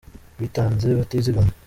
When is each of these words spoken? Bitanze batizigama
Bitanze 0.39 0.87
batizigama 0.99 1.51